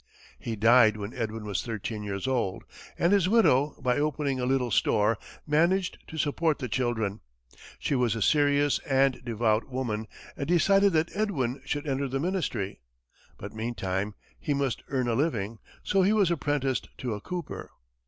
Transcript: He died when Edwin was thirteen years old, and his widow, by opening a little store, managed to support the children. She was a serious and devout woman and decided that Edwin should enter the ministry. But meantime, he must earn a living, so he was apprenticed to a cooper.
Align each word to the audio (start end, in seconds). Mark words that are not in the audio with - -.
He 0.39 0.55
died 0.55 0.97
when 0.97 1.13
Edwin 1.13 1.45
was 1.45 1.61
thirteen 1.61 2.01
years 2.01 2.25
old, 2.27 2.63
and 2.97 3.13
his 3.13 3.29
widow, 3.29 3.75
by 3.83 3.99
opening 3.99 4.39
a 4.39 4.47
little 4.47 4.71
store, 4.71 5.19
managed 5.45 5.99
to 6.07 6.17
support 6.17 6.57
the 6.57 6.67
children. 6.67 7.19
She 7.77 7.93
was 7.93 8.15
a 8.15 8.21
serious 8.23 8.79
and 8.79 9.23
devout 9.23 9.69
woman 9.69 10.07
and 10.35 10.47
decided 10.47 10.93
that 10.93 11.15
Edwin 11.15 11.61
should 11.65 11.85
enter 11.85 12.07
the 12.07 12.19
ministry. 12.19 12.79
But 13.37 13.53
meantime, 13.53 14.15
he 14.39 14.55
must 14.55 14.81
earn 14.89 15.07
a 15.07 15.13
living, 15.13 15.59
so 15.83 16.01
he 16.01 16.13
was 16.13 16.31
apprenticed 16.31 16.89
to 16.97 17.13
a 17.13 17.21
cooper. 17.21 17.69